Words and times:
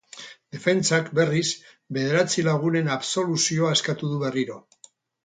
Defentsak, 0.53 1.11
berriz, 1.19 1.43
bederatzi 1.97 2.45
lagunen 2.47 2.89
absoluzioa 2.97 3.75
eskatu 3.77 4.11
du 4.15 4.19
berriro. 4.25 4.57